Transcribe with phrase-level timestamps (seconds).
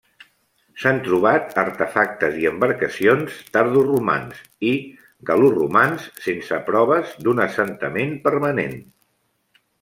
[0.83, 4.73] S'han trobat artefactes i embarcacions tardoromans i
[5.31, 8.77] gal·loromans, sense proves d'un assentament permanent.